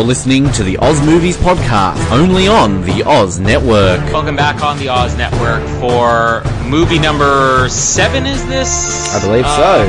[0.00, 4.00] You're listening to the Oz Movies Podcast, only on the Oz Network.
[4.10, 9.14] Welcome back on the Oz Network for movie number seven, is this?
[9.14, 9.84] I believe Uh,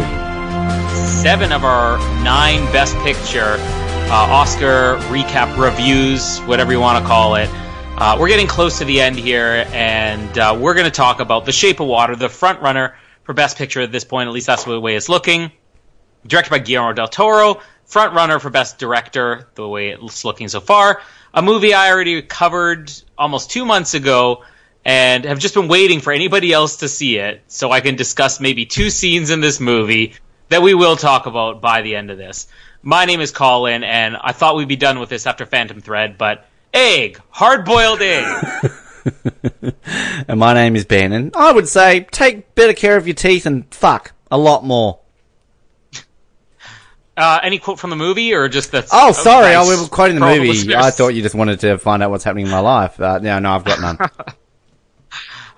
[0.99, 1.21] so.
[1.23, 7.35] Seven of our nine Best Picture uh, Oscar recap reviews, whatever you want to call
[7.35, 7.49] it.
[7.95, 11.45] Uh, we're getting close to the end here, and uh, we're going to talk about
[11.45, 14.27] The Shape of Water, the front runner for Best Picture at this point.
[14.27, 15.53] At least that's the way it's looking.
[16.27, 20.61] Directed by Guillermo del Toro, front runner for Best Director, the way it's looking so
[20.61, 21.01] far.
[21.33, 24.43] A movie I already covered almost two months ago,
[24.85, 28.39] and have just been waiting for anybody else to see it, so I can discuss
[28.39, 30.13] maybe two scenes in this movie
[30.47, 32.47] that we will talk about by the end of this.
[32.81, 36.17] My name is Colin, and I thought we'd be done with this after Phantom Thread,
[36.17, 38.71] but egg, hard boiled egg.
[40.27, 43.45] And my name is Ben, and I would say take better care of your teeth
[43.45, 45.00] and fuck a lot more.
[47.17, 48.87] Uh, any quote from the movie, or just the?
[48.91, 50.47] Oh, sorry, nice I was quoting the movie.
[50.47, 50.75] listeners?
[50.75, 52.99] I thought you just wanted to find out what's happening in my life.
[52.99, 53.97] Uh, no, no, I've got none.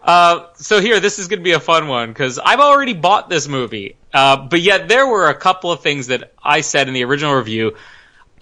[0.06, 3.30] Uh, so here, this is going to be a fun one because I've already bought
[3.30, 6.94] this movie, uh, but yet there were a couple of things that I said in
[6.94, 7.78] the original review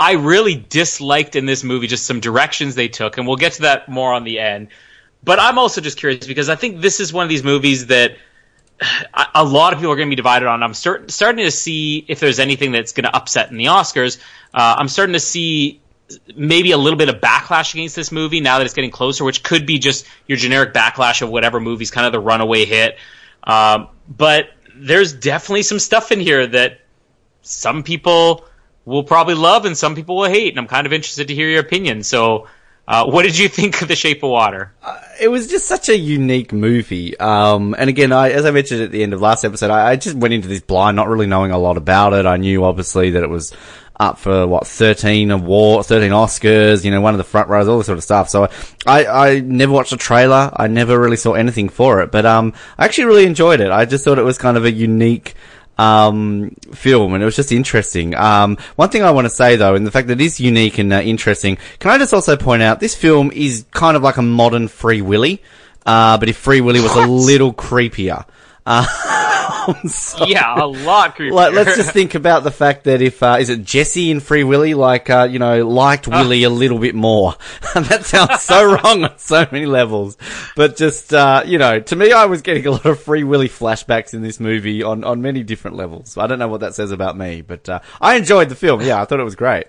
[0.02, 1.86] I really disliked in this movie.
[1.86, 4.70] Just some directions they took, and we'll get to that more on the end.
[5.23, 8.18] But I'm also just curious because I think this is one of these movies that
[9.36, 10.64] a lot of people are going to be divided on.
[10.64, 14.18] I'm start, starting to see if there's anything that's going to upset in the Oscars.
[14.54, 15.82] Uh, I'm starting to see
[16.36, 19.44] maybe a little bit of backlash against this movie now that it's getting closer, which
[19.44, 22.98] could be just your generic backlash of whatever movie's kind of the runaway hit.
[23.44, 26.82] Um, but there's definitely some stuff in here that
[27.42, 28.46] some people
[28.86, 31.48] will probably love and some people will hate, and I'm kind of interested to hear
[31.48, 32.04] your opinion.
[32.04, 32.48] So,
[32.88, 34.74] uh, what did you think of The Shape of Water?
[35.22, 37.18] it was just such a unique movie.
[37.20, 39.96] Um, and again, I, as I mentioned at the end of last episode, I, I
[39.96, 42.26] just went into this blind, not really knowing a lot about it.
[42.26, 43.54] I knew obviously that it was
[44.00, 47.78] up for what 13 award, 13 Oscars, you know, one of the front rows, all
[47.78, 48.30] this sort of stuff.
[48.30, 48.50] So
[48.88, 50.52] I, I never watched a trailer.
[50.56, 53.70] I never really saw anything for it, but, um, I actually really enjoyed it.
[53.70, 55.36] I just thought it was kind of a unique,
[55.78, 58.16] um, film, and it was just interesting.
[58.16, 60.78] Um, one thing I want to say though, and the fact that it is unique
[60.78, 64.18] and uh, interesting, can I just also point out this film is kind of like
[64.18, 65.42] a modern Free Willy,
[65.86, 68.26] uh, but if Free Willy was a little creepier.
[68.66, 68.85] Uh,
[69.88, 71.31] so- Yeah, a lot creepier.
[71.31, 74.44] like, let's just think about the fact that if uh, is it Jesse in Free
[74.44, 76.22] Willy, like uh, you know, liked Ah.
[76.22, 77.35] Willy a little bit more.
[77.73, 80.17] That sounds so wrong on so many levels.
[80.55, 83.49] But just uh, you know, to me, I was getting a lot of Free Willy
[83.49, 86.17] flashbacks in this movie on on many different levels.
[86.17, 88.81] I don't know what that says about me, but uh, I enjoyed the film.
[88.81, 89.66] Yeah, I thought it was great.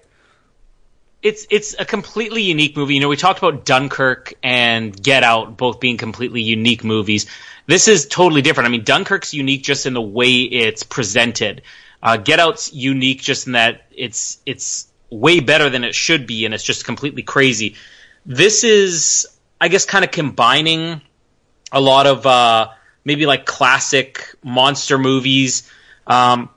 [1.23, 2.95] It's it's a completely unique movie.
[2.95, 7.27] You know, we talked about Dunkirk and Get Out both being completely unique movies.
[7.67, 8.69] This is totally different.
[8.69, 11.63] I mean, Dunkirk's unique just in the way it's presented.
[12.03, 16.45] Uh, Get Out's unique just in that it's it's way better than it should be,
[16.45, 17.77] and it's just completely crazy.
[18.27, 19.29] This is,
[19.61, 21.01] I guess, kind of combining
[21.71, 22.69] a lot of uh,
[23.05, 25.71] maybe like classic monster movies
[26.07, 26.51] um,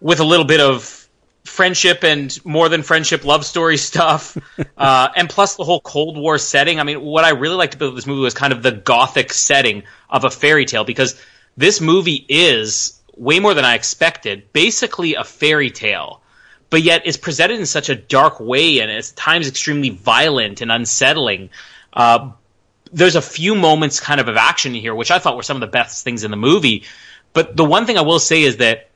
[0.00, 1.01] with a little bit of
[1.44, 4.36] friendship and more than friendship love story stuff
[4.76, 7.94] uh, and plus the whole cold war setting i mean what i really liked about
[7.94, 11.20] this movie was kind of the gothic setting of a fairy tale because
[11.56, 16.20] this movie is way more than i expected basically a fairy tale
[16.70, 20.70] but yet is presented in such a dark way and at times extremely violent and
[20.70, 21.50] unsettling
[21.92, 22.30] uh,
[22.92, 25.62] there's a few moments kind of of action here, which I thought were some of
[25.62, 26.84] the best things in the movie.
[27.32, 28.90] But the one thing I will say is that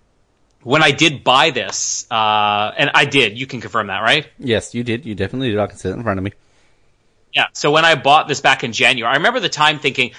[0.67, 4.27] when I did buy this, uh, and I did, you can confirm that, right?
[4.37, 5.07] Yes, you did.
[5.07, 5.61] You definitely did.
[5.61, 6.33] I can see it in front of me.
[7.33, 7.47] Yeah.
[7.53, 10.11] So when I bought this back in January, I remember the time thinking,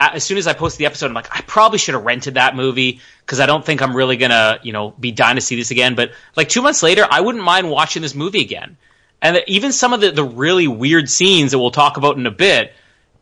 [0.00, 2.56] as soon as I posted the episode, I'm like, I probably should have rented that
[2.56, 5.70] movie because I don't think I'm really gonna, you know, be dying to see this
[5.70, 5.94] again.
[5.94, 8.76] But like two months later, I wouldn't mind watching this movie again.
[9.22, 12.32] And even some of the, the really weird scenes that we'll talk about in a
[12.32, 12.72] bit,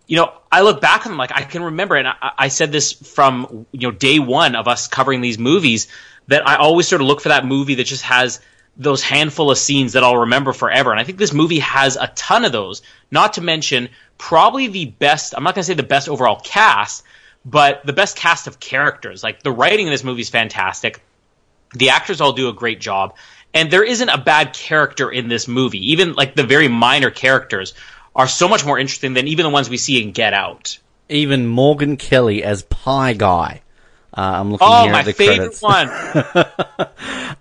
[0.07, 2.73] you know, I look back and I'm like, I can remember, and I, I said
[2.73, 5.89] this from you know day one of us covering these movies
[6.29, 8.41] that I always sort of look for that movie that just has
[8.77, 10.91] those handful of scenes that I'll remember forever.
[10.91, 12.83] And I think this movie has a ton of those.
[13.11, 15.35] Not to mention probably the best.
[15.37, 17.05] I'm not going to say the best overall cast,
[17.45, 19.23] but the best cast of characters.
[19.23, 21.03] Like the writing in this movie is fantastic.
[21.75, 23.17] The actors all do a great job.
[23.55, 25.93] And there isn't a bad character in this movie.
[25.93, 27.75] Even like the very minor characters
[28.17, 30.79] are so much more interesting than even the ones we see in Get Out.
[31.09, 33.63] Even Morgan Kelly as Pie Guy.
[34.15, 35.63] Uh, I'm looking Oh, here my at the favorite credits.
[35.63, 36.87] one.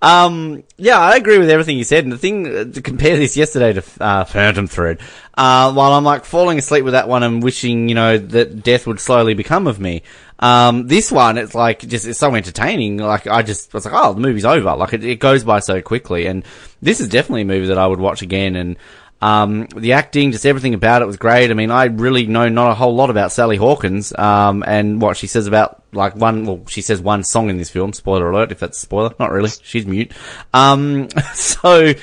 [0.03, 2.06] Um, yeah, I agree with everything you said.
[2.06, 5.00] And the thing uh, to compare this yesterday to uh, Phantom Thread,
[5.38, 8.88] uh, while I'm like falling asleep with that one and wishing, you know, that death
[8.88, 10.01] would slowly become of me.
[10.39, 12.97] Um, this one, it's like just it's so entertaining.
[12.97, 14.75] Like I just was like, oh, the movie's over.
[14.75, 16.44] Like it, it goes by so quickly, and
[16.81, 18.56] this is definitely a movie that I would watch again.
[18.56, 18.77] And
[19.21, 21.51] um, the acting, just everything about it was great.
[21.51, 25.18] I mean, I really know not a whole lot about Sally Hawkins, um, and what
[25.18, 26.45] she says about like one.
[26.45, 27.94] Well, she says one song in this film.
[27.94, 29.13] Spoiler alert, if that's a spoiler.
[29.19, 29.50] Not really.
[29.62, 30.12] She's mute.
[30.53, 31.94] Um, so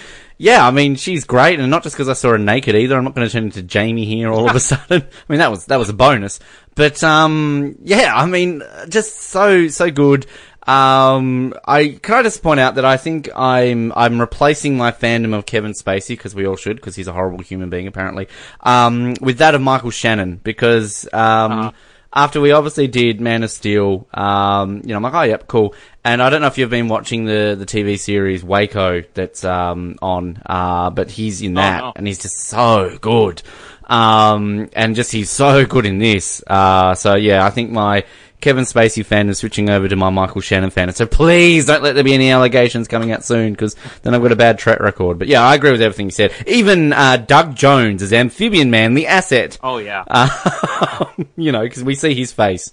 [0.41, 2.97] yeah, I mean, she's great, and not just because I saw her naked either.
[2.97, 5.03] I'm not going to turn into Jamie here all of a sudden.
[5.03, 6.39] I mean, that was that was a bonus,
[6.77, 10.27] but um, yeah, I mean, just so so good.
[10.69, 15.35] Um, I can I just point out that I think I'm I'm replacing my fandom
[15.35, 18.29] of Kevin Spacey because we all should because he's a horrible human being apparently.
[18.61, 21.53] Um, with that of Michael Shannon because um.
[21.53, 21.73] Uh-huh
[22.13, 25.75] after we obviously did Man of Steel, um, you know, I'm like, oh, yep, cool.
[26.05, 29.97] And I don't know if you've been watching the, the TV series Waco that's, um,
[30.01, 31.93] on, uh, but he's in that, oh, no.
[31.97, 33.43] and he's just so good.
[33.89, 36.43] Um, and just, he's so good in this.
[36.47, 38.05] Uh, so yeah, I think my,
[38.41, 40.93] Kevin Spacey fan is switching over to my Michael Shannon fan.
[40.93, 44.31] So please don't let there be any allegations coming out soon because then I've got
[44.31, 45.19] a bad track record.
[45.19, 46.33] But yeah, I agree with everything you said.
[46.47, 49.59] Even uh, Doug Jones as Amphibian Man, the asset.
[49.63, 50.05] Oh yeah.
[50.07, 51.07] Uh,
[51.37, 52.71] you know, because we see his face.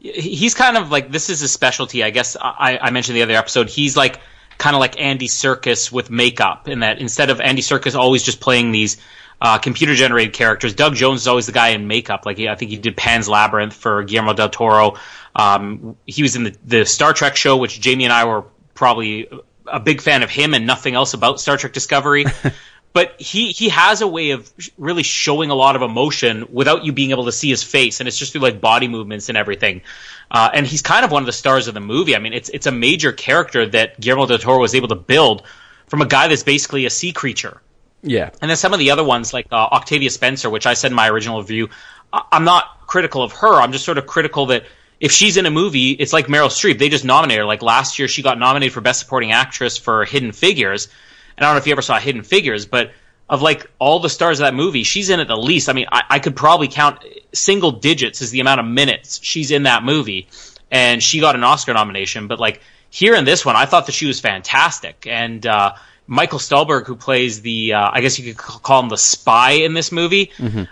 [0.00, 2.02] He's kind of like this is his specialty.
[2.02, 3.68] I guess I, I mentioned the other episode.
[3.68, 4.20] He's like
[4.58, 8.40] kind of like Andy Serkis with makeup in that instead of Andy Serkis always just
[8.40, 8.96] playing these
[9.40, 10.74] uh, computer generated characters.
[10.74, 12.24] Doug Jones is always the guy in makeup.
[12.26, 14.94] Like he, I think he did Pan's Labyrinth for Guillermo del Toro.
[15.34, 18.44] Um, he was in the, the Star Trek show, which Jamie and I were
[18.74, 19.28] probably
[19.66, 22.24] a big fan of him and nothing else about Star Trek Discovery.
[22.92, 26.92] but he he has a way of really showing a lot of emotion without you
[26.92, 29.82] being able to see his face, and it's just through like body movements and everything.
[30.30, 32.16] Uh, and he's kind of one of the stars of the movie.
[32.16, 35.42] I mean, it's it's a major character that Guillermo del Toro was able to build
[35.88, 37.60] from a guy that's basically a sea creature.
[38.06, 38.30] Yeah.
[38.40, 40.94] And then some of the other ones, like uh, Octavia Spencer, which I said in
[40.94, 41.68] my original review,
[42.12, 43.60] I- I'm not critical of her.
[43.60, 44.64] I'm just sort of critical that
[45.00, 46.78] if she's in a movie, it's like Meryl Streep.
[46.78, 47.44] They just nominate her.
[47.44, 50.88] Like last year, she got nominated for Best Supporting Actress for Hidden Figures.
[51.36, 52.92] And I don't know if you ever saw Hidden Figures, but
[53.28, 55.68] of like all the stars of that movie, she's in it the least.
[55.68, 59.50] I mean, I, I could probably count single digits is the amount of minutes she's
[59.50, 60.28] in that movie.
[60.70, 62.28] And she got an Oscar nomination.
[62.28, 65.06] But like here in this one, I thought that she was fantastic.
[65.08, 65.74] And, uh,
[66.06, 69.74] Michael Stuhlbarg, who plays the, uh, I guess you could call him the spy in
[69.74, 70.30] this movie.
[70.38, 70.64] Mm-hmm.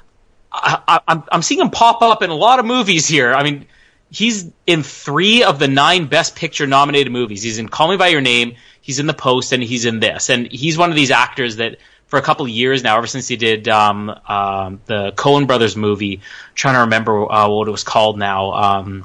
[0.53, 3.35] I, am I'm seeing him pop up in a lot of movies here.
[3.35, 3.67] I mean,
[4.11, 7.43] he's in three of the nine Best Picture nominated movies.
[7.43, 10.31] He's in Call Me by Your Name, he's in The Post, and he's in this.
[10.31, 13.27] And he's one of these actors that, for a couple of years now, ever since
[13.27, 16.21] he did um, uh, the Coen Brothers movie,
[16.55, 19.05] trying to remember uh, what it was called now, um,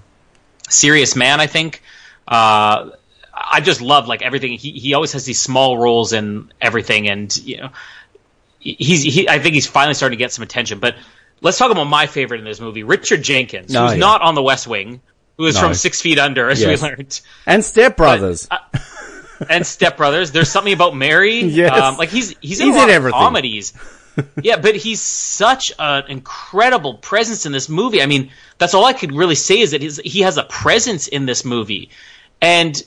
[0.69, 1.81] Serious Man, I think.
[2.27, 2.91] Uh,
[3.39, 4.53] I just love like everything.
[4.53, 7.69] He he always has these small roles in everything, and you know,
[8.59, 9.29] he's he.
[9.29, 10.79] I think he's finally starting to get some attention.
[10.79, 10.95] But
[11.41, 13.95] let's talk about my favorite in this movie, Richard Jenkins, who's yeah.
[13.95, 15.01] not on The West Wing,
[15.37, 15.61] who is no.
[15.61, 16.81] from Six Feet Under, as yes.
[16.81, 18.47] we learned, and Step Brothers.
[18.47, 18.79] But, uh,
[19.49, 20.31] and Step Brothers.
[20.31, 21.39] There's something about Mary.
[21.59, 21.71] Yes.
[21.77, 23.73] Um, like he's he's in he's a lot in of comedies.
[24.41, 28.01] yeah, but he's such an incredible presence in this movie.
[28.01, 31.25] I mean, that's all I could really say is that he has a presence in
[31.25, 31.89] this movie.
[32.41, 32.81] And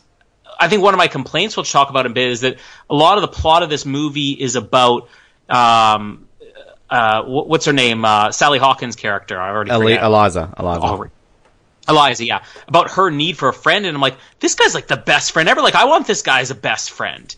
[0.63, 2.95] I think one of my complaints we'll talk about in a bit is that a
[2.95, 5.09] lot of the plot of this movie is about
[5.49, 6.29] um,
[6.89, 8.05] uh, what's her name?
[8.05, 9.41] Uh, Sally Hawkins' character.
[9.41, 10.55] I already Eli- Eliza.
[10.59, 10.81] Eliza.
[10.83, 11.07] Oh,
[11.89, 14.97] Eliza, yeah, about her need for a friend, and I'm like, this guy's like the
[14.97, 15.63] best friend ever.
[15.63, 17.35] Like, I want this guy as a best friend,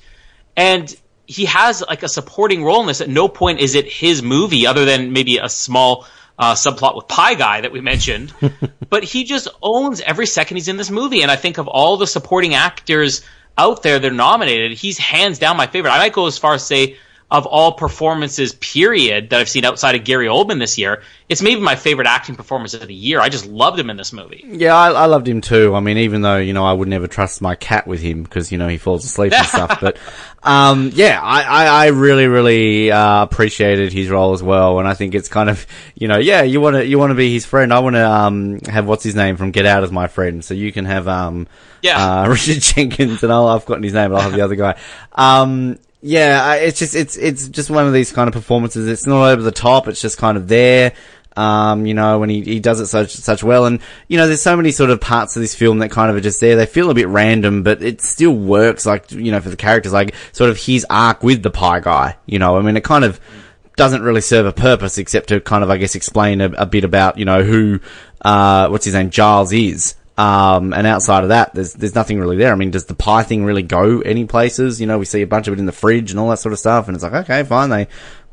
[0.54, 0.94] and
[1.26, 3.00] he has like a supporting role in this.
[3.00, 6.06] At no point is it his movie, other than maybe a small
[6.38, 8.32] uh, subplot with Pie Guy that we mentioned,
[8.88, 11.22] but he just owns every second he's in this movie.
[11.22, 13.22] And I think of all the supporting actors
[13.56, 15.92] out there they're nominated, he's hands down my favorite.
[15.92, 16.96] I might go as far as say
[17.38, 21.60] of all performances, period, that I've seen outside of Gary Oldman this year, it's maybe
[21.60, 23.20] my favorite acting performance of the year.
[23.20, 24.44] I just loved him in this movie.
[24.46, 25.74] Yeah, I, I loved him too.
[25.74, 28.52] I mean, even though you know I would never trust my cat with him because
[28.52, 29.98] you know he falls asleep and stuff, but
[30.42, 34.94] um, yeah, I, I, I, really, really uh, appreciated his role as well, and I
[34.94, 37.46] think it's kind of you know, yeah, you want to you want to be his
[37.46, 37.72] friend.
[37.72, 40.52] I want to um, have what's his name from Get Out as my friend, so
[40.54, 41.46] you can have um,
[41.80, 44.56] yeah, uh, Richard Jenkins, and I'll, I've forgotten his name, but I'll have the other
[44.56, 44.78] guy.
[46.06, 48.86] Yeah, it's just it's it's just one of these kind of performances.
[48.88, 49.88] It's not over the top.
[49.88, 50.92] It's just kind of there.
[51.34, 54.42] Um, you know, when he, he does it such such well, and you know, there's
[54.42, 56.56] so many sort of parts of this film that kind of are just there.
[56.56, 58.84] They feel a bit random, but it still works.
[58.84, 62.18] Like you know, for the characters, like sort of his arc with the pie guy.
[62.26, 63.18] You know, I mean, it kind of
[63.76, 66.84] doesn't really serve a purpose except to kind of, I guess, explain a, a bit
[66.84, 67.80] about you know who,
[68.20, 69.94] uh, what's his name, Giles is.
[70.16, 72.52] Um, and outside of that, there's there's nothing really there.
[72.52, 74.80] I mean, does the pie thing really go any places?
[74.80, 76.52] You know, we see a bunch of it in the fridge and all that sort
[76.52, 77.88] of stuff, and it's like, okay, fine, they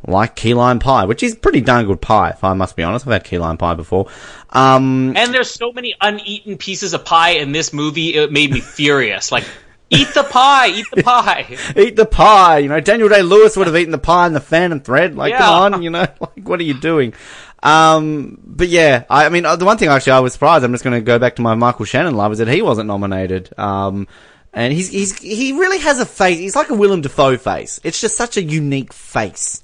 [0.07, 3.05] like key lime pie, which is pretty darn good pie, if I must be honest.
[3.07, 4.07] I've had key lime pie before.
[4.49, 8.61] Um, And there's so many uneaten pieces of pie in this movie, it made me
[8.61, 9.31] furious.
[9.31, 9.43] Like,
[9.91, 11.57] eat the pie, eat the pie.
[11.75, 12.59] eat the pie.
[12.59, 15.15] You know, Daniel Day Lewis would have eaten the pie in the Phantom Thread.
[15.15, 15.39] Like, Yeah.
[15.39, 17.13] come on, you know, like, what are you doing?
[17.63, 20.71] Um, but yeah, I, I mean, uh, the one thing actually I was surprised, I'm
[20.71, 23.53] just going to go back to my Michael Shannon love, is that he wasn't nominated.
[23.57, 24.07] Um,
[24.53, 27.79] and he's, he's, he really has a face, he's like a Willem Dafoe face.
[27.83, 29.63] It's just such a unique face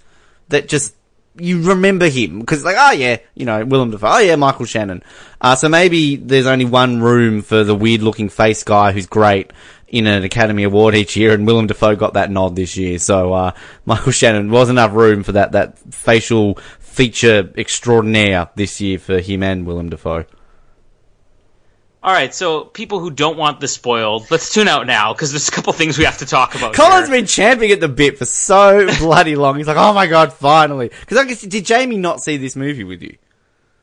[0.49, 0.93] that just,
[1.39, 5.03] you remember him because like oh yeah you know Willem Dafoe oh yeah Michael Shannon
[5.39, 9.51] uh, so maybe there's only one room for the weird looking face guy who's great
[9.87, 13.33] in an Academy Award each year and Willem Dafoe got that nod this year so
[13.33, 13.51] uh,
[13.85, 16.57] Michael Shannon was enough room for that that facial
[16.97, 20.25] feature extraordinaire this year for him and Willem Dafoe
[22.03, 25.47] All right, so people who don't want this spoiled, let's tune out now because there's
[25.49, 26.73] a couple things we have to talk about.
[26.73, 27.17] Colin's here.
[27.17, 30.89] been champing at the bit for so bloody long he's like oh my god finally
[31.01, 33.17] because I guess did Jamie not see this movie with you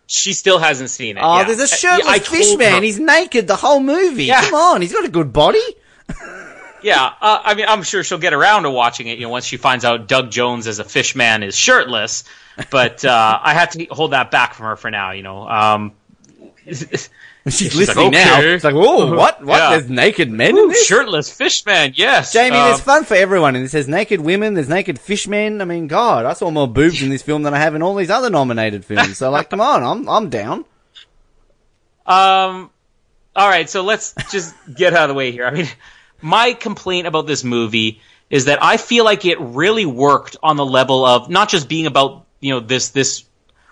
[0.06, 1.20] She still hasn't seen it.
[1.22, 1.44] Oh, yeah.
[1.44, 2.74] there's a Uh, shirtless I told fish man.
[2.76, 4.24] her- He's naked the whole movie.
[4.24, 4.42] Yeah.
[4.42, 5.64] Come on, he's got a good body.
[6.82, 9.16] Yeah, uh, I mean, I'm sure she'll get around to watching it.
[9.16, 12.24] You know, once she finds out Doug Jones as a fish man is shirtless.
[12.70, 15.10] But uh, I had to hold that back from her for now.
[15.10, 15.92] You know, um,
[16.64, 17.10] She's,
[17.48, 18.40] She's listening like, now.
[18.40, 19.44] It's like, oh, what?
[19.44, 19.58] What?
[19.58, 19.70] Yeah.
[19.70, 20.86] There's naked men in this?
[20.86, 21.92] shirtless fish man.
[21.94, 23.54] Yes, Jamie, Um, there's fun for everyone.
[23.54, 25.60] And it says naked women, there's naked fishmen.
[25.60, 27.94] I mean, God, I saw more boobs in this film than I have in all
[27.96, 29.18] these other nominated films.
[29.18, 30.64] So, like, come on, I'm I'm down.
[32.06, 32.70] Um,
[33.36, 35.44] all right, so let's just get out of the way here.
[35.44, 35.68] I mean,
[36.22, 40.64] my complaint about this movie is that I feel like it really worked on the
[40.64, 43.24] level of not just being about you know this this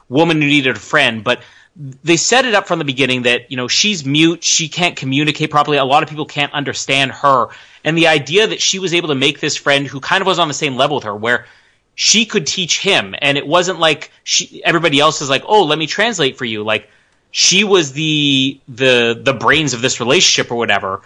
[0.09, 1.43] woman who needed a friend, but
[1.76, 5.50] they set it up from the beginning that you know she's mute, she can't communicate
[5.50, 5.76] properly.
[5.76, 7.49] A lot of people can't understand her,
[7.85, 10.38] and the idea that she was able to make this friend who kind of was
[10.38, 11.47] on the same level with her, where
[11.95, 15.79] she could teach him, and it wasn't like she everybody else is like, oh, let
[15.79, 16.88] me translate for you, like
[17.31, 21.02] she was the the the brains of this relationship or whatever.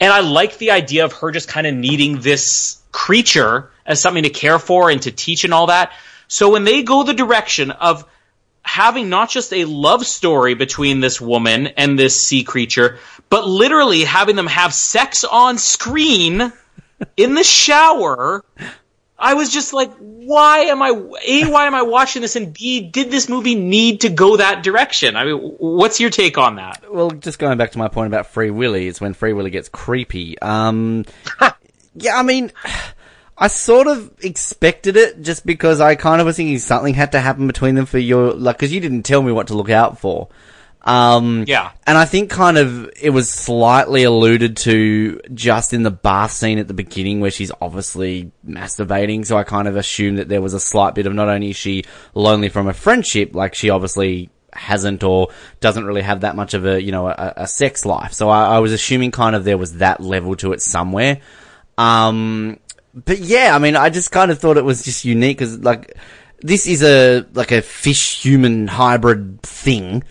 [0.00, 4.24] And I like the idea of her just kind of needing this creature as something
[4.24, 5.92] to care for and to teach and all that.
[6.28, 8.04] So when they go the direction of
[8.62, 12.98] having not just a love story between this woman and this sea creature,
[13.30, 16.52] but literally having them have sex on screen
[17.16, 18.44] in the shower,
[19.18, 22.36] I was just like, why am I, A, why am I watching this?
[22.36, 25.16] And B, did this movie need to go that direction?
[25.16, 26.92] I mean, what's your take on that?
[26.92, 29.68] Well, just going back to my point about Free Willy, it's when Free Willy gets
[29.68, 30.38] creepy.
[30.40, 31.06] Um,
[31.94, 32.52] yeah, I mean,
[33.38, 37.20] I sort of expected it just because I kind of was thinking something had to
[37.20, 39.98] happen between them for your, like, cause you didn't tell me what to look out
[40.00, 40.28] for.
[40.82, 41.72] Um, Yeah.
[41.86, 46.58] and I think kind of it was slightly alluded to just in the bath scene
[46.58, 49.26] at the beginning where she's obviously masturbating.
[49.26, 51.56] So I kind of assumed that there was a slight bit of not only is
[51.56, 55.28] she lonely from a friendship, like she obviously hasn't or
[55.60, 58.12] doesn't really have that much of a, you know, a, a sex life.
[58.12, 61.20] So I, I was assuming kind of there was that level to it somewhere.
[61.76, 62.58] Um,
[63.04, 65.96] but yeah, I mean, I just kind of thought it was just unique because like,
[66.40, 70.02] this is a, like a fish human hybrid thing.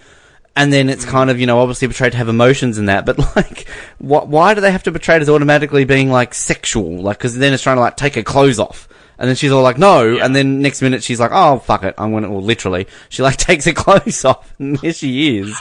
[0.56, 3.18] And then it's kind of, you know, obviously portrayed to have emotions in that, but
[3.36, 7.02] like, wh- why do they have to portray it as automatically being like sexual?
[7.02, 8.88] Like, cause then it's trying to like take her clothes off.
[9.18, 10.18] And then she's all like, no.
[10.18, 11.96] And then next minute she's like, oh, fuck it.
[11.98, 15.58] I'm gonna, well, literally, she like takes her clothes off and here she is.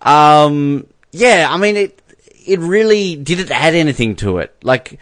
[0.00, 2.02] Um, yeah, I mean, it,
[2.46, 4.54] it really, did it add anything to it?
[4.62, 5.00] Like,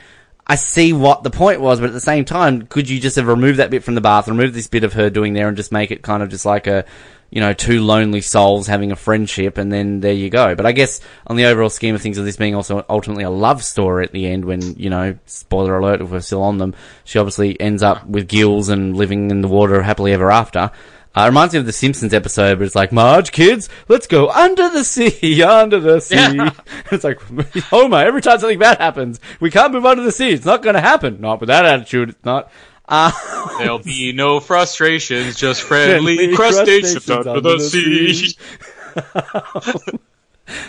[0.48, 3.26] I see what the point was, but at the same time, could you just have
[3.26, 5.72] removed that bit from the bath, remove this bit of her doing there and just
[5.72, 6.86] make it kind of just like a,
[7.28, 10.54] you know, two lonely souls having a friendship and then there you go.
[10.54, 13.30] But I guess on the overall scheme of things of this being also ultimately a
[13.30, 16.74] love story at the end when, you know, spoiler alert if we're still on them,
[17.04, 20.70] she obviously ends up with gills and living in the water happily ever after.
[21.18, 24.30] Uh, it reminds me of the Simpsons episode, but it's like, Marge, kids, let's go
[24.30, 26.14] under the sea, under the sea.
[26.14, 26.50] Yeah.
[26.92, 27.20] it's like,
[27.70, 30.30] Homer, every time something bad happens, we can't move under the sea.
[30.30, 31.20] It's not going to happen.
[31.20, 32.52] Not with that attitude, it's not.
[32.88, 33.10] Uh,
[33.58, 38.36] There'll be no frustrations, just friendly, Friendly crustaceans, crustaceans under, the, sea.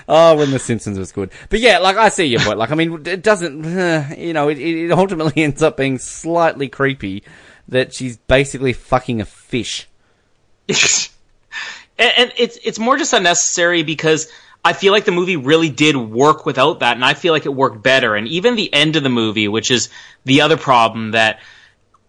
[0.08, 1.29] oh, when the Simpsons was good.
[1.50, 2.58] But yeah, like, I see your point.
[2.58, 7.24] Like, I mean, it doesn't, you know, it, it ultimately ends up being slightly creepy
[7.68, 9.86] that she's basically fucking a fish.
[11.99, 14.31] and, and it's it's more just unnecessary because
[14.63, 17.53] I feel like the movie really did work without that, and I feel like it
[17.53, 18.15] worked better.
[18.15, 19.89] And even the end of the movie, which is
[20.25, 21.39] the other problem that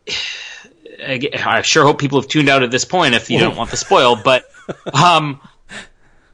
[1.03, 3.79] I sure hope people have tuned out at this point if you don't want the
[3.79, 4.45] spoil, but
[4.93, 5.41] um,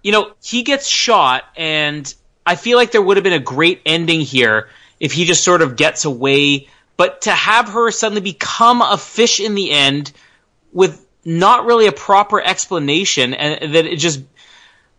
[0.02, 2.12] you know, he gets shot, and
[2.44, 4.68] I feel like there would have been a great ending here
[4.98, 6.68] if he just sort of gets away.
[6.96, 10.12] But to have her suddenly become a fish in the end
[10.72, 14.22] with not really a proper explanation, and that it just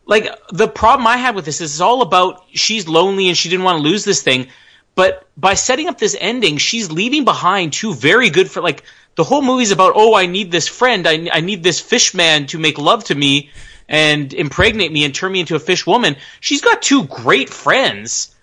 [0.06, 3.50] like the problem I had with this is it's all about she's lonely and she
[3.50, 4.48] didn't want to lose this thing.
[4.94, 8.84] But by setting up this ending, she's leaving behind two very good for like
[9.16, 12.48] the whole movie's about oh I need this friend I I need this fish man
[12.48, 13.52] to make love to me
[13.88, 16.18] and impregnate me and turn me into a fish woman.
[16.42, 18.36] She's got two great friends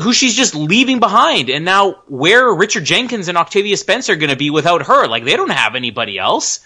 [0.00, 1.50] who she's just leaving behind.
[1.50, 5.06] And now where are Richard Jenkins and Octavia Spencer going to be without her?
[5.06, 6.60] Like they don't have anybody else.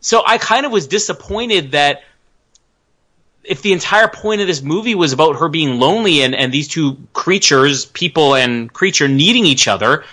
[0.00, 2.02] So I kind of was disappointed that
[3.42, 6.68] if the entire point of this movie was about her being lonely and, and these
[6.68, 10.04] two creatures, people and creature needing each other,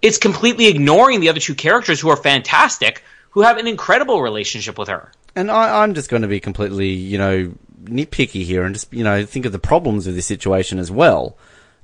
[0.00, 4.78] it's completely ignoring the other two characters who are fantastic, who have an incredible relationship
[4.78, 5.12] with her.
[5.36, 7.52] And I, I'm just going to be completely, you know,
[7.84, 11.36] nitpicky here and just, you know, think of the problems of this situation as well.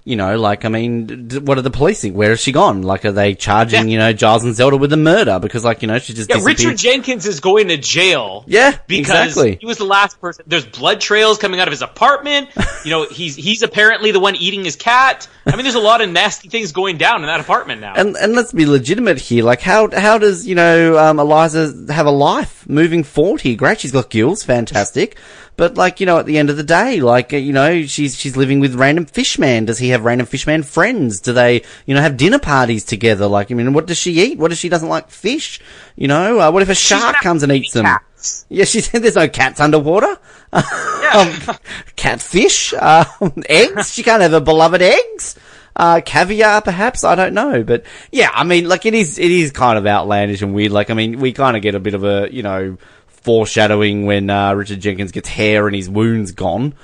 [0.07, 2.15] You know, like, I mean, what are the police think?
[2.15, 2.83] Where has she gone?
[2.83, 3.93] Like, are they charging, Yeah.
[3.93, 5.39] you know, Giles and Zelda with a murder?
[5.39, 6.59] Because, like, you know, she just Yeah, disappeared.
[6.61, 8.45] Richard Jenkins is going to jail.
[8.47, 9.57] Yeah, because exactly.
[9.59, 10.45] he was the last person.
[10.47, 12.51] There's blood trails coming out of his apartment.
[12.85, 15.27] You know, he's he's apparently the one eating his cat.
[15.47, 17.95] I mean, there's a lot of nasty things going down in that apartment now.
[17.95, 19.43] And and let's be legitimate here.
[19.43, 23.57] Like, how how does you know um, Eliza have a life moving forward here?
[23.57, 25.17] Great, she's got gills, fantastic.
[25.57, 28.17] But like you know, at the end of the day, like uh, you know, she's
[28.17, 29.65] she's living with random fishman.
[29.65, 31.21] Does he have random fishman friends?
[31.21, 33.27] Do they you know have dinner parties together?
[33.27, 34.39] Like, I mean, what does she eat?
[34.39, 35.61] What if she doesn't like fish?
[35.97, 37.85] You know, uh, what if a shark comes and eats them?
[37.85, 38.47] cats.
[38.49, 40.19] Yeah, she said there's no cats underwater.
[40.53, 41.37] Yeah.
[41.49, 41.57] um,
[41.97, 43.93] catfish, um, eggs.
[43.93, 45.37] She can't have her beloved eggs.
[45.77, 47.03] Uh, caviar, perhaps.
[47.03, 50.43] I don't know, but yeah, I mean, like it is, it is kind of outlandish
[50.43, 50.73] and weird.
[50.73, 52.79] Like, I mean, we kind of get a bit of a, you know,
[53.09, 56.75] foreshadowing when uh, Richard Jenkins gets hair and his wounds gone.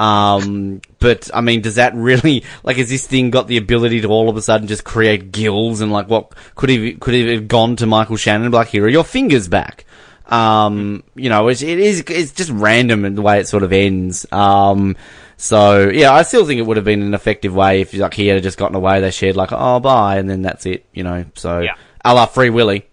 [0.00, 4.08] Um, but I mean, does that really like has this thing got the ability to
[4.08, 7.76] all of a sudden just create gills and like what could he could have gone
[7.76, 9.84] to Michael Shannon like, here are your fingers back?
[10.26, 13.74] Um, you know, it's, it is it's just random in the way it sort of
[13.74, 14.24] ends.
[14.32, 14.96] Um,
[15.40, 18.26] so yeah, I still think it would have been an effective way if like he
[18.28, 19.00] had just gotten away.
[19.00, 20.84] They shared like, oh bye, and then that's it.
[20.92, 21.74] You know, so Yeah.
[22.04, 22.86] a la Free Willy.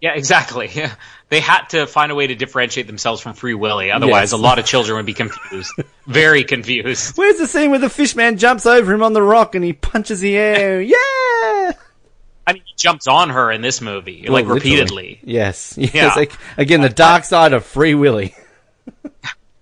[0.00, 0.68] yeah, exactly.
[0.74, 0.94] Yeah.
[1.30, 3.90] They had to find a way to differentiate themselves from Free Willy.
[3.90, 4.32] Otherwise, Yes.
[4.32, 5.70] a lot of children would be confused.
[6.06, 7.18] Very confused.
[7.18, 10.20] Where's the scene where the fishman jumps over him on the rock and he punches
[10.20, 10.80] the air?
[10.82, 11.72] Yeah.
[12.46, 14.54] I mean, he jumps on her in this movie, like literally.
[14.60, 15.20] repeatedly.
[15.22, 15.74] Yes.
[15.76, 15.92] Yes.
[15.94, 16.14] Yeah.
[16.16, 18.34] Like, again, the dark side of Free Willy.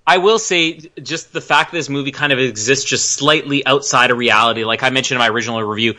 [0.06, 4.10] I will say, just the fact that this movie kind of exists just slightly outside
[4.10, 5.96] of reality, like I mentioned in my original review,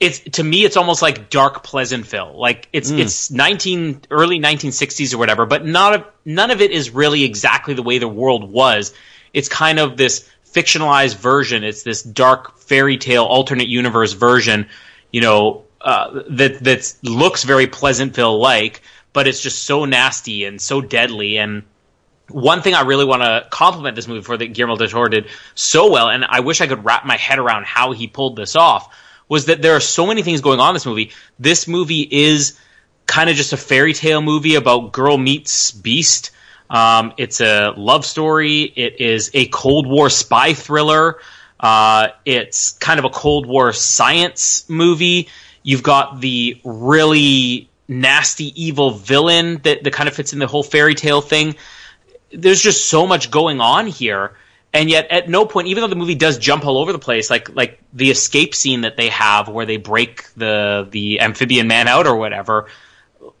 [0.00, 2.38] it's to me it's almost like dark Pleasantville.
[2.38, 6.70] Like it's it's nineteen early nineteen sixties or whatever, but not of, none of it
[6.70, 8.92] is really exactly the way the world was.
[9.32, 11.64] It's kind of this fictionalized version.
[11.64, 14.68] It's this dark fairy tale alternate universe version,
[15.12, 20.60] you know, uh, that that looks very Pleasantville like, but it's just so nasty and
[20.60, 21.64] so deadly and
[22.30, 25.26] one thing I really want to compliment this movie for that Guillermo del Toro did
[25.54, 28.54] so well, and I wish I could wrap my head around how he pulled this
[28.56, 28.94] off,
[29.28, 31.12] was that there are so many things going on in this movie.
[31.38, 32.58] This movie is
[33.06, 36.30] kind of just a fairy tale movie about girl meets beast.
[36.70, 38.62] Um, it's a love story.
[38.62, 41.18] It is a Cold War spy thriller.
[41.58, 45.28] Uh, it's kind of a Cold War science movie.
[45.62, 50.62] You've got the really nasty evil villain that, that kind of fits in the whole
[50.62, 51.56] fairy tale thing
[52.30, 54.36] there's just so much going on here
[54.72, 57.30] and yet at no point even though the movie does jump all over the place
[57.30, 61.88] like like the escape scene that they have where they break the the amphibian man
[61.88, 62.68] out or whatever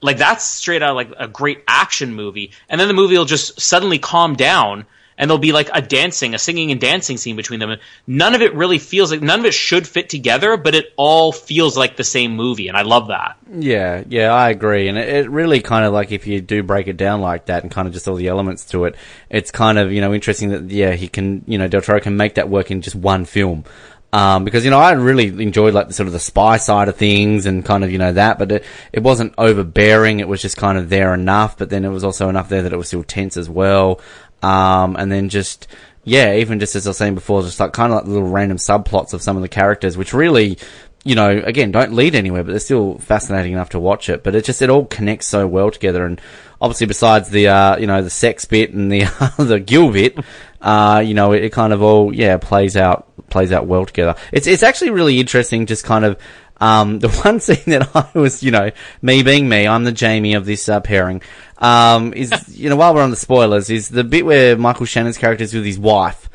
[0.00, 2.52] like that's straight out like a great action movie.
[2.68, 4.86] And then the movie will just suddenly calm down
[5.18, 8.34] and there'll be like a dancing a singing and dancing scene between them and none
[8.34, 11.76] of it really feels like none of it should fit together but it all feels
[11.76, 14.88] like the same movie and i love that Yeah, yeah, I agree.
[14.88, 17.62] And it, it really kind of like if you do break it down like that
[17.62, 18.94] and kind of just all the elements to it,
[19.30, 22.16] it's kind of, you know, interesting that, yeah, he can, you know, Del Toro can
[22.16, 23.64] make that work in just one film.
[24.12, 26.96] Um, because, you know, I really enjoyed like the sort of the spy side of
[26.96, 30.20] things and kind of, you know, that, but it, it wasn't overbearing.
[30.20, 32.72] It was just kind of there enough, but then it was also enough there that
[32.72, 34.00] it was still tense as well.
[34.42, 35.66] Um, and then just,
[36.04, 38.58] yeah, even just as I was saying before, just like kind of like little random
[38.58, 40.58] subplots of some of the characters, which really,
[41.04, 44.22] you know, again, don't lead anywhere, but they're still fascinating enough to watch it.
[44.22, 46.04] But it just, it all connects so well together.
[46.04, 46.20] And
[46.60, 49.04] obviously besides the, uh, you know, the sex bit and the,
[49.38, 50.18] the gill bit,
[50.60, 54.14] uh, you know, it, it kind of all, yeah, plays out, plays out well together.
[54.32, 56.18] It's, it's actually really interesting just kind of,
[56.60, 58.70] um, the one scene that I was, you know,
[59.02, 61.22] me being me, I'm the Jamie of this uh, pairing,
[61.58, 65.18] um, is, you know, while we're on the spoilers, is the bit where Michael Shannon's
[65.18, 66.28] character is with his wife,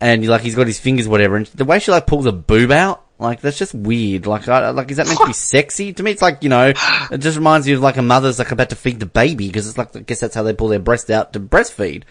[0.00, 2.70] and like he's got his fingers, whatever, and the way she like pulls a boob
[2.70, 4.26] out, Like that's just weird.
[4.26, 5.92] Like, I, like is that meant to be sexy?
[5.92, 6.72] To me, it's like you know,
[7.10, 9.68] it just reminds you of like a mother's like about to feed the baby because
[9.68, 12.02] it's like I guess that's how they pull their breast out to breastfeed.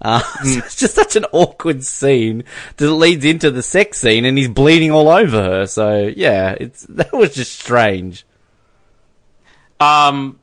[0.00, 2.44] Uh, so it's just such an awkward scene
[2.76, 5.66] that leads into the sex scene, and he's bleeding all over her.
[5.66, 8.24] So yeah, it's that was just strange.
[9.80, 10.38] Um,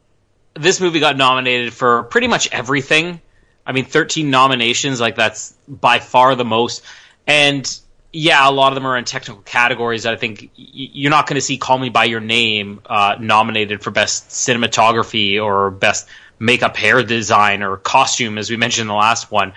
[0.53, 3.21] this movie got nominated for pretty much everything.
[3.65, 6.83] I mean, 13 nominations, like that's by far the most.
[7.27, 7.79] And
[8.13, 11.35] yeah, a lot of them are in technical categories that I think you're not going
[11.35, 16.07] to see Call Me By Your Name uh, nominated for Best Cinematography or Best
[16.39, 19.53] Makeup Hair Design or Costume, as we mentioned in the last one.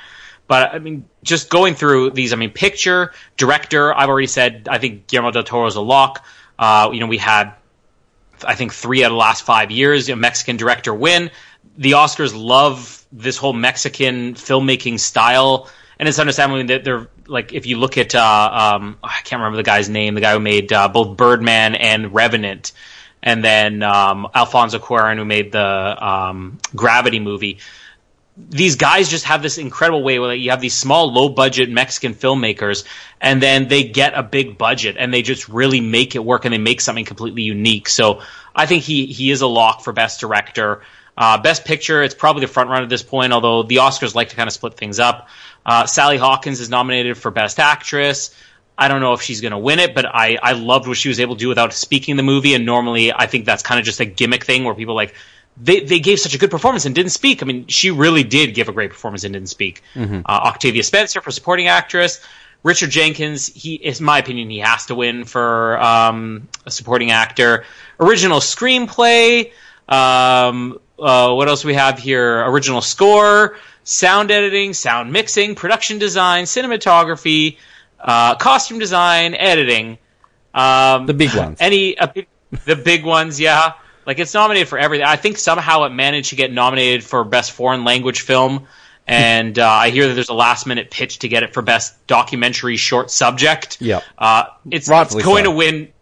[0.47, 4.79] But I mean, just going through these, I mean, picture, director, I've already said, I
[4.79, 6.25] think Guillermo del Toro's a lock.
[6.59, 7.53] Uh, you know, we had
[8.45, 11.31] I think three out of the last five years, a Mexican director win.
[11.77, 17.67] The Oscars love this whole Mexican filmmaking style, and it's understandable that they're like if
[17.67, 20.73] you look at uh, um, I can't remember the guy's name, the guy who made
[20.73, 22.73] uh, both Birdman and Revenant,
[23.23, 27.59] and then um, Alfonso Cuarón who made the um, Gravity movie
[28.51, 32.15] these guys just have this incredible way where you have these small, low budget Mexican
[32.15, 32.85] filmmakers,
[33.21, 36.55] and then they get a big budget and they just really make it work and
[36.55, 37.89] they make something completely unique.
[37.89, 38.23] So
[38.55, 40.83] I think he he is a lock for best director.
[41.17, 44.29] Uh, best picture, it's probably the front runner at this point, although the Oscars like
[44.29, 45.29] to kind of split things up.
[45.67, 48.33] Uh, Sally Hawkins is nominated for best actress.
[48.79, 51.09] I don't know if she's going to win it, but I, I loved what she
[51.09, 52.55] was able to do without speaking the movie.
[52.55, 55.15] And normally, I think that's kind of just a gimmick thing where people like
[55.61, 57.43] they they gave such a good performance and didn't speak.
[57.43, 59.83] I mean, she really did give a great performance and didn't speak.
[60.25, 62.25] Uh, Octavia Spencer for supporting actress.
[62.63, 67.65] Richard Jenkins, he, in my opinion, he has to win for um, a supporting actor.
[68.01, 69.53] Original screenplay.
[69.89, 72.45] Um, uh, what else we have here?
[72.45, 77.59] Original score, sound editing, sound mixing, production design, cinematography,
[78.01, 79.99] uh, costume design, editing.
[80.55, 81.59] Um, The big ones.
[81.61, 82.13] Any a
[82.65, 83.75] the big ones, yeah.
[84.07, 85.07] Like it's nominated for everything.
[85.07, 88.67] I think somehow it managed to get nominated for best foreign language film,
[89.07, 92.07] and uh, I hear that there's a last minute pitch to get it for best
[92.07, 93.81] documentary short subject.
[93.81, 94.03] Yep.
[94.17, 95.51] uh, it's, it's going so.
[95.51, 95.93] to win.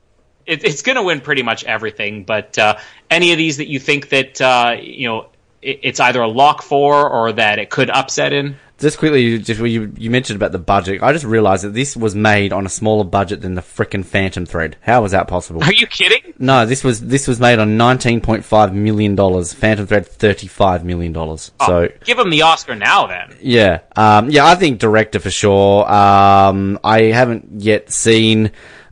[0.47, 2.23] It, it's going to win pretty much everything.
[2.23, 2.79] But uh,
[3.11, 5.29] any of these that you think that uh, you know
[5.61, 8.57] it, it's either a lock for or that it could upset in.
[8.79, 11.03] Just quickly, you, just you, you mentioned about the budget.
[11.03, 14.45] I just realised that this was made on a smaller budget than the frickin' Phantom
[14.45, 14.77] Thread.
[14.83, 15.65] How was that possible?
[15.65, 16.35] Are you kidding?
[16.39, 19.55] No, this was this was made on nineteen point five million dollars.
[19.55, 21.53] Phantom Thread thirty five million dollars.
[21.65, 23.35] So Give him the Oscar now, then.
[23.41, 25.91] yeah, um, yeah, I think director for sure.
[25.91, 28.51] Um, I haven't yet seen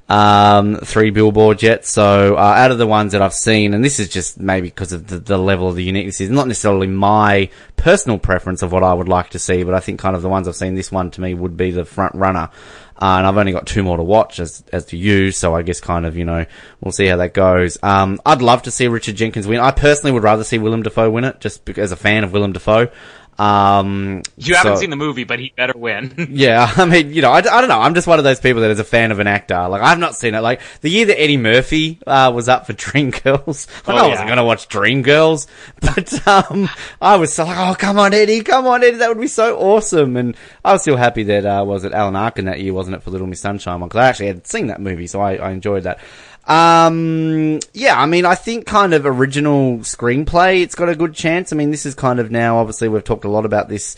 [0.09, 3.99] um, three billboards yet, so uh, out of the ones that I've seen, and this
[3.99, 7.49] is just maybe because of the, the level of the uniqueness, is not necessarily my
[7.77, 10.29] personal preference of what I would like to see, but I think kind of the
[10.29, 12.51] ones I've seen, this one to me would be the front runner.
[12.97, 15.63] Uh, and I've only got two more to watch as as to you, so I
[15.63, 16.47] guess kind of you know
[16.81, 17.77] we'll see how that goes.
[17.83, 19.59] Um, I'd love to see Richard Jenkins win.
[19.59, 22.33] I personally would rather see Willem Dafoe win it, just because as a fan of
[22.33, 22.91] Willem Dafoe.
[23.39, 26.29] Um, You haven't so- seen the movie, but he better win.
[26.31, 27.81] yeah, I mean, you know, I, I don't know.
[27.81, 29.69] I'm just one of those people that is a fan of an actor.
[29.69, 30.41] Like, I've not seen it.
[30.41, 34.29] Like, the year that Eddie Murphy, uh, was up for Dreamgirls, like, Oh, I wasn't
[34.29, 34.29] yeah.
[34.29, 35.47] gonna watch Dreamgirls,
[35.81, 36.69] but, um,
[37.01, 39.59] I was so like, oh, come on, Eddie, come on, Eddie, that would be so
[39.59, 40.17] awesome.
[40.17, 43.03] And I was still happy that, uh, was it Alan Arkin that year, wasn't it,
[43.03, 43.81] for Little Miss Sunshine?
[43.89, 45.99] Cause I actually had seen that movie, so I, I enjoyed that.
[46.47, 51.53] Um, yeah, I mean, I think kind of original screenplay, it's got a good chance.
[51.53, 53.97] I mean, this is kind of now, obviously, we've talked a lot about this,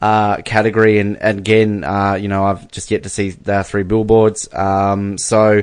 [0.00, 3.82] uh, category, and, and again, uh, you know, I've just yet to see the three
[3.82, 4.52] billboards.
[4.52, 5.62] Um, so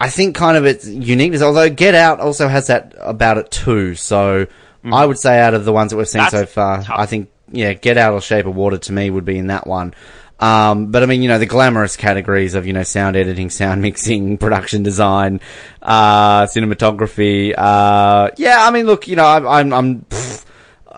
[0.00, 3.96] I think kind of its uniqueness, although Get Out also has that about it too.
[3.96, 4.46] So
[4.84, 6.96] I would say out of the ones that we've seen That's so far, tough.
[6.96, 9.66] I think, yeah, Get Out or Shape of Water to me would be in that
[9.66, 9.92] one.
[10.40, 13.82] Um, but I mean, you know, the glamorous categories of, you know, sound editing, sound
[13.82, 15.40] mixing, production design,
[15.82, 20.06] uh, cinematography, uh, yeah, I mean, look, you know, I'm, I'm, I'm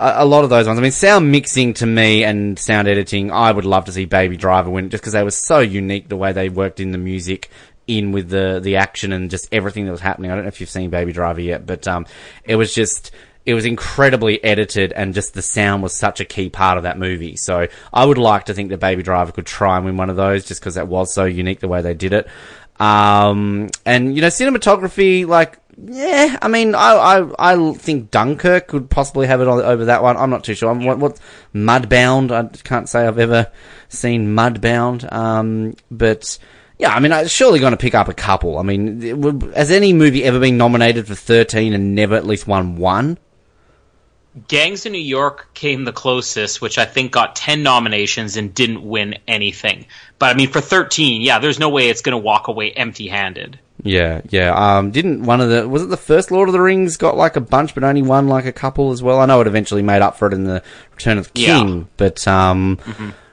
[0.01, 0.79] a lot of those ones.
[0.79, 4.37] I mean, sound mixing to me and sound editing, I would love to see Baby
[4.37, 7.51] Driver win just because they were so unique the way they worked in the music
[7.87, 10.31] in with the the action and just everything that was happening.
[10.31, 12.07] I don't know if you've seen Baby Driver yet, but um,
[12.45, 13.11] it was just
[13.51, 16.99] it was incredibly edited and just the sound was such a key part of that
[16.99, 17.37] movie.
[17.37, 20.17] So I would like to think that Baby Driver could try and win one of
[20.17, 22.29] those just because that was so unique the way they did it.
[22.79, 28.89] Um, and you know, cinematography, like, yeah, I mean, I, I, I think Dunkirk could
[28.89, 30.17] possibly have it on, over that one.
[30.17, 30.71] I'm not too sure.
[30.71, 31.21] I'm, what, what,
[31.55, 32.31] Mudbound?
[32.33, 33.51] I can't say I've ever
[33.89, 35.11] seen Mudbound.
[35.13, 36.39] Um, but,
[36.79, 38.59] yeah, I mean, I'm surely going to pick up a couple.
[38.59, 42.77] I mean, has any movie ever been nominated for 13 and never at least won
[42.77, 43.19] one?
[44.47, 48.83] Gangs of New York came the closest, which I think got 10 nominations and didn't
[48.83, 49.87] win anything.
[50.21, 53.09] But I mean, for 13, yeah, there's no way it's going to walk away empty
[53.09, 53.59] handed.
[53.83, 54.53] Yeah, yeah.
[54.53, 57.37] Um, didn't one of the was it the first Lord of the Rings got like
[57.37, 59.19] a bunch, but only won like a couple as well.
[59.21, 60.63] I know it eventually made up for it in the
[60.93, 61.59] Return of the Yeah.
[61.59, 62.79] King, but um,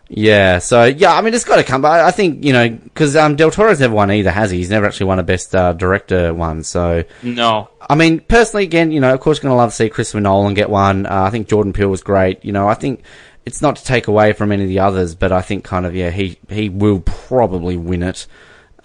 [0.10, 0.60] yeah.
[0.60, 1.82] So yeah, I mean, it's got to come.
[1.82, 4.58] But I think you know because um, Del Toro's never won either, has he?
[4.58, 6.64] He's never actually won a Best uh, Director one.
[6.64, 7.70] So No.
[7.90, 10.54] I mean, personally, again, you know, of course, going to love to see Christopher Nolan
[10.54, 11.06] get one.
[11.06, 12.44] Uh, I think Jordan Peele was great.
[12.44, 13.04] You know, I think
[13.46, 15.96] it's not to take away from any of the others, but I think kind of
[15.96, 18.28] yeah, he he will probably win it,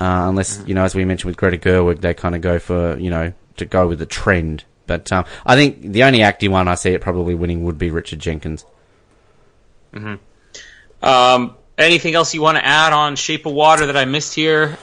[0.01, 2.97] uh, unless you know, as we mentioned with Greta Gerwig, they kind of go for
[2.99, 4.65] you know to go with the trend.
[4.87, 7.91] But um, I think the only acting one I see it probably winning would be
[7.91, 8.65] Richard Jenkins.
[11.03, 14.79] Um, anything else you want to add on Shape of Water that I missed here?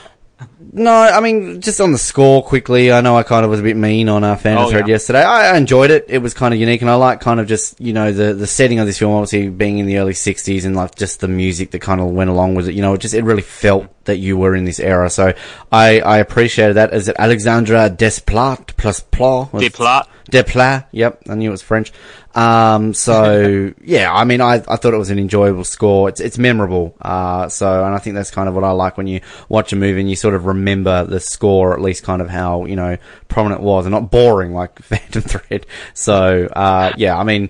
[0.71, 3.63] No, I mean, just on the score quickly, I know I kind of was a
[3.63, 4.93] bit mean on our fan Oh, thread yeah.
[4.93, 5.21] yesterday.
[5.21, 6.05] I, I enjoyed it.
[6.08, 8.47] It was kind of unique, and I like kind of just, you know, the, the
[8.47, 11.71] setting of this film, obviously being in the early 60s, and like just the music
[11.71, 12.73] that kind of went along with it.
[12.75, 15.10] You know, it just, it really felt that you were in this era.
[15.10, 15.34] So
[15.72, 16.93] I, I appreciated that.
[16.93, 19.52] Is it Alexandre Desplat plus Plat?
[19.52, 20.08] Desplat.
[20.30, 21.91] Desplat, yep, I knew it was French.
[22.36, 26.10] Um, so yeah, I mean, I, I thought it was an enjoyable score.
[26.10, 26.95] It's, it's memorable.
[27.02, 29.76] Uh, so, and I think that's kind of what I like when you watch a
[29.76, 32.76] movie and you sort of remember the score, or at least kind of how, you
[32.76, 35.65] know, prominent it was and not boring like Phantom Thread.
[35.93, 37.50] So, uh, yeah, I mean,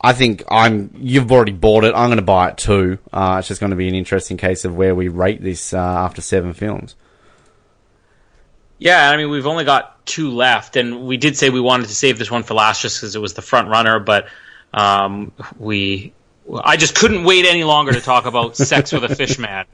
[0.00, 1.94] I think I'm, you've already bought it.
[1.94, 2.98] I'm going to buy it too.
[3.12, 5.78] Uh, it's just going to be an interesting case of where we rate this, uh,
[5.78, 6.94] after seven films.
[8.78, 11.94] Yeah, I mean, we've only got two left, and we did say we wanted to
[11.94, 14.28] save this one for last just because it was the front runner, but
[14.72, 16.14] um, we.
[16.64, 19.66] I just couldn't wait any longer to talk about Sex with a Fish Man,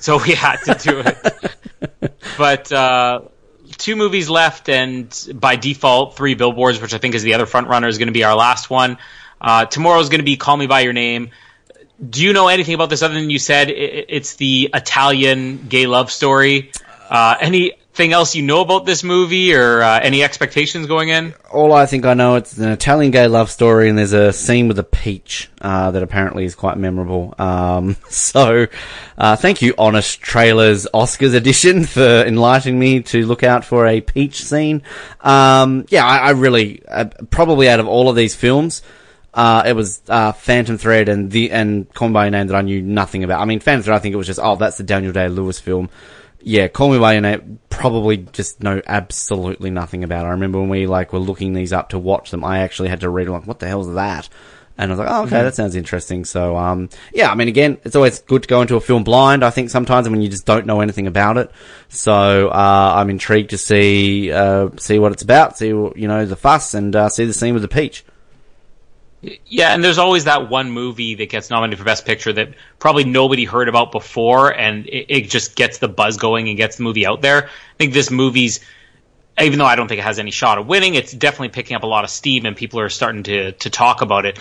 [0.00, 1.56] so we had to do it.
[2.36, 3.20] But uh,
[3.76, 7.68] two movies left, and by default, three billboards, which I think is the other front
[7.68, 8.98] runner, is going to be our last one.
[9.40, 11.30] Uh, tomorrow is going to be Call Me by Your Name.
[12.10, 15.66] Do you know anything about this other than you said i- i- it's the Italian
[15.68, 16.72] gay love story?
[17.08, 21.34] Uh, anything else you know about this movie or uh, any expectations going in?
[21.52, 24.66] all I think I know it's an Italian gay love story, and there's a scene
[24.66, 27.32] with a peach uh, that apparently is quite memorable.
[27.38, 28.66] Um, so,
[29.16, 34.00] uh, thank you, Honest Trailers Oscars edition, for enlightening me to look out for a
[34.00, 34.82] peach scene.
[35.20, 38.82] Um, yeah, I, I really uh, probably out of all of these films.
[39.34, 42.56] Uh, it was uh, Phantom Thread and the and Call Me by Your Name that
[42.56, 43.40] I knew nothing about.
[43.40, 45.58] I mean, Phantom Thread, I think it was just oh, that's the Daniel Day Lewis
[45.58, 45.90] film.
[46.40, 50.26] Yeah, Call Me by Your Name, probably just know absolutely nothing about.
[50.26, 53.00] I remember when we like were looking these up to watch them, I actually had
[53.00, 54.28] to read like, what the hell's that?
[54.76, 56.24] And I was like, oh, okay, that sounds interesting.
[56.24, 59.44] So, um, yeah, I mean, again, it's always good to go into a film blind.
[59.44, 61.52] I think sometimes when you just don't know anything about it.
[61.88, 66.34] So, uh, I'm intrigued to see, uh, see what it's about, see, you know, the
[66.34, 68.04] fuss and, uh, see the scene with the peach.
[69.46, 73.04] Yeah, and there's always that one movie that gets nominated for Best Picture that probably
[73.04, 76.82] nobody heard about before, and it, it just gets the buzz going and gets the
[76.82, 77.46] movie out there.
[77.46, 78.60] I think this movie's,
[79.40, 81.82] even though I don't think it has any shot of winning, it's definitely picking up
[81.82, 84.38] a lot of steam, and people are starting to to talk about it.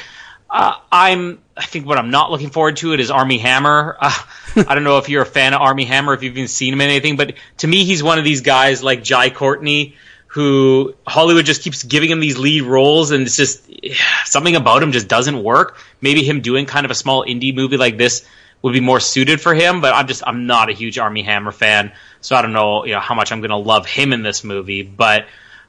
[0.50, 3.98] Uh, I'm, I think what I'm not looking forward to it is Armie Hammer.
[4.00, 4.14] Uh,
[4.68, 6.82] I don't know if you're a fan of Armie Hammer, if you've even seen him
[6.82, 9.96] in anything, but to me, he's one of these guys like Jai Courtney
[10.34, 13.70] who Hollywood just keeps giving him these lead roles, and it's just
[14.26, 15.78] something about him just doesn't work.
[16.02, 18.26] Maybe him doing kind of a small indie movie like this
[18.64, 21.52] would be more suited for him, but I'm just I'm not a huge Armie Hammer
[21.52, 24.24] fan, so I don't know you know how much I'm going to love him in
[24.24, 25.26] this movie, but.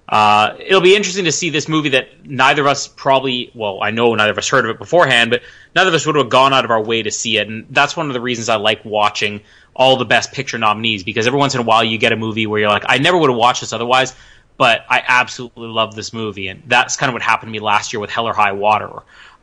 [0.06, 3.90] Uh, it'll be interesting to see this movie that neither of us probably, well, I
[3.90, 5.40] know neither of us heard of it beforehand, but
[5.74, 7.48] neither of us would have gone out of our way to see it.
[7.48, 9.40] And that's one of the reasons I like watching
[9.74, 12.46] all the best picture nominees because every once in a while you get a movie
[12.46, 14.14] where you're like, I never would have watched this otherwise,
[14.56, 16.48] but I absolutely love this movie.
[16.48, 18.90] And that's kind of what happened to me last year with Hell or High Water,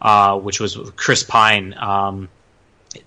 [0.01, 1.73] uh, which was with Chris Pine.
[1.77, 2.29] Um,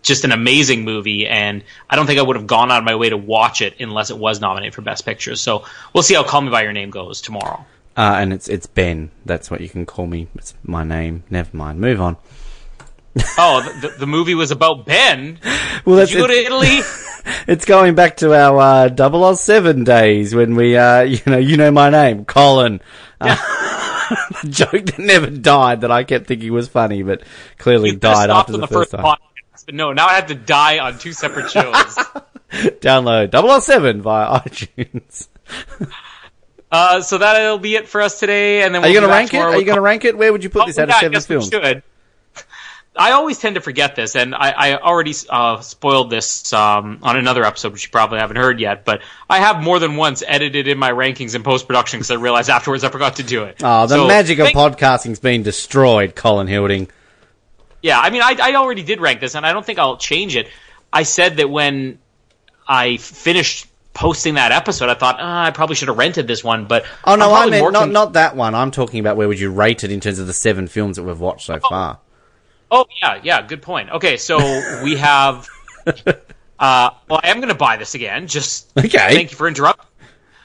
[0.02, 2.94] just an amazing movie, and I don't think I would have gone out of my
[2.94, 5.36] way to watch it unless it was nominated for Best Picture.
[5.36, 7.66] So we'll see how Call Me by Your Name goes tomorrow.
[7.96, 9.10] Uh, and it's, it's Ben.
[9.24, 10.26] That's what you can call me.
[10.34, 11.22] It's my name.
[11.30, 11.80] Never mind.
[11.80, 12.16] Move on.
[13.38, 15.38] Oh, the, the, movie was about Ben.
[15.84, 16.80] Well, Did that's, you go to Italy?
[17.46, 21.70] it's going back to our, uh, 007 days when we, uh, you know, you know
[21.70, 22.80] my name, Colin.
[23.20, 23.37] Uh,
[24.42, 27.22] the joke that never died that I kept thinking was funny, but
[27.58, 29.04] clearly You died after on the, first, time.
[29.04, 31.98] podcast, but no, now I have to die on two separate shows.
[32.80, 33.32] Download
[33.62, 35.28] 007 via iTunes.
[36.70, 38.62] uh, so that'll be it for us today.
[38.62, 39.38] And then Are we'll you going to rank it?
[39.38, 40.16] Are you going to rank it?
[40.18, 41.48] Where would you put Oh, this out yeah, of seven guess we films?
[41.48, 41.82] should.
[42.96, 47.16] I always tend to forget this, and I, I already uh, spoiled this um, on
[47.16, 48.85] another episode, which you probably haven't heard yet.
[48.85, 52.14] But I have more than once edited in my rankings in post production because I
[52.14, 53.57] realized afterwards I forgot to do it.
[53.64, 56.88] Oh, the So, magic of thank- podcasting's been destroyed, Colin Hilding.
[57.83, 60.37] Yeah, I mean, I, I already did rank this, and I don't think I'll change
[60.37, 60.48] it.
[60.92, 61.98] I said that when
[62.68, 66.66] I finished posting that episode, I thought oh, I probably should have rented this one.
[66.66, 68.54] But Oh no, I'm I meant not con- not that one.
[68.54, 71.02] I'm talking about where would you rate it in terms of the seven films that
[71.02, 71.98] we've watched so far.
[72.74, 73.90] Oh yeah, yeah, good point.
[73.90, 74.38] Okay, so
[74.82, 75.48] we have.
[76.56, 78.28] Uh, well, I am going to buy this again.
[78.28, 78.88] Just Okay.
[78.96, 79.84] thank you for interrupting.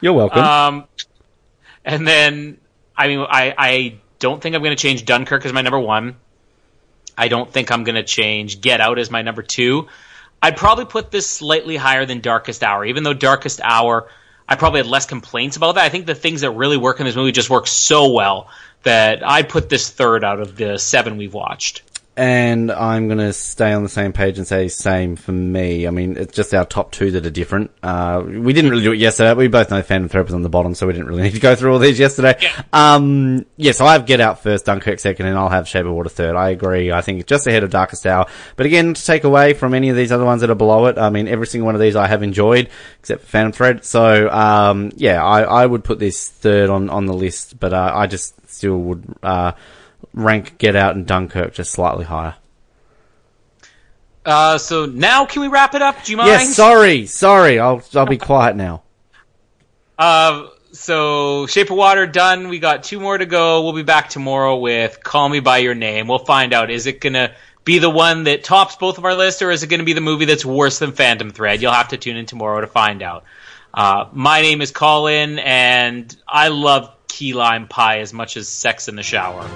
[0.01, 0.39] You're welcome.
[0.43, 0.85] Um,
[1.85, 2.57] and then
[2.97, 6.15] I mean, I I don't think I'm going to change Dunkirk as my number one.
[7.15, 9.87] I don't think I'm going to change Get Out as my number two.
[10.41, 14.09] I'd probably put this slightly higher than Darkest Hour, even though Darkest Hour,
[14.47, 15.85] I probably had less complaints about that.
[15.85, 18.49] I think the things that really work in this movie just work so well
[18.83, 21.83] that I'd put this third out of the seven we've watched.
[22.19, 25.87] And I'm going to stay on the same page and say same for me.
[25.87, 27.71] I mean, it's just our top two that are different.
[27.81, 29.33] Uh, we didn't really do it yesterday.
[29.35, 31.39] We both know Phantom Thread was on the bottom, so we didn't really need to
[31.39, 32.35] go through all these yesterday.
[32.41, 32.61] Yeah.
[32.73, 35.93] Um, yeah, so I have Get Out first, Dunkirk second, and I'll have Shape of
[35.93, 36.35] Water third.
[36.35, 36.91] I agree.
[36.91, 38.25] I think just ahead of Darkest Hour.
[38.57, 40.97] But again, to take away from any of these other ones that are below it,
[40.97, 43.85] I mean, every single one of these I have enjoyed, except for Phantom Thread.
[43.85, 47.93] So, um, yeah, I, I would put this third on, on the list, but, uh,
[47.95, 49.53] I just still would, uh,
[50.13, 52.35] rank Get Out and Dunkirk just slightly higher.
[54.25, 56.03] Uh, so now can we wrap it up?
[56.03, 56.29] Do you mind?
[56.29, 57.59] Yes, sorry, sorry.
[57.59, 58.83] I'll I'll be quiet now.
[59.97, 62.47] Uh, so Shape of Water done.
[62.47, 63.63] We got two more to go.
[63.63, 66.07] We'll be back tomorrow with Call Me by Your Name.
[66.07, 66.69] We'll find out.
[66.69, 67.33] Is it gonna
[67.63, 70.01] be the one that tops both of our lists, or is it gonna be the
[70.01, 71.61] movie that's worse than Phantom Thread?
[71.61, 73.23] You'll have to tune in tomorrow to find out.
[73.73, 78.87] Uh, my name is Colin, and I love key lime pie as much as sex
[78.87, 79.49] in the shower.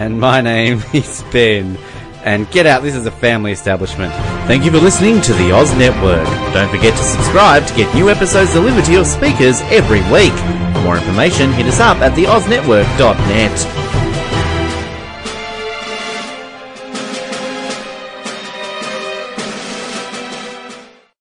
[0.00, 1.78] And my name is Ben.
[2.24, 4.12] And get out, this is a family establishment.
[4.46, 6.26] Thank you for listening to the Oz Network.
[6.52, 10.32] Don't forget to subscribe to get new episodes delivered to your speakers every week.
[10.74, 13.79] For more information, hit us up at theoznetwork.net.